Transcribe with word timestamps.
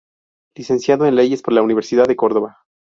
Licenciado 0.57 1.05
en 1.05 1.15
Leyes 1.15 1.43
por 1.43 1.53
la 1.53 1.61
Universidad 1.61 2.07
de 2.07 2.15
Córdoba. 2.15 2.63